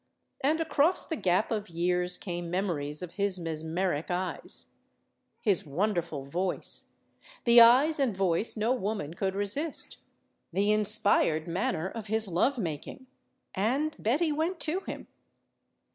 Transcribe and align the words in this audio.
And 0.43 0.59
across 0.59 1.05
the 1.05 1.15
gap 1.15 1.51
of 1.51 1.69
years 1.69 2.17
came 2.17 2.49
memories 2.49 3.03
of 3.03 3.11
his 3.11 3.37
mesmeric 3.37 4.09
eyes, 4.09 4.65
his 5.41 5.63
wonderful 5.63 6.25
voice 6.25 6.87
the 7.43 7.61
eyes 7.61 7.99
and 7.99 8.17
voice 8.17 8.57
no 8.57 8.71
woman 8.73 9.13
could 9.13 9.35
resist 9.35 9.97
the 10.51 10.71
inspired 10.71 11.47
manner 11.47 11.87
of 11.87 12.07
his 12.07 12.27
love 12.27 12.57
making. 12.57 13.05
And 13.53 13.95
Betty 13.99 14.31
went 14.31 14.59
to 14.61 14.79
him. 14.79 15.05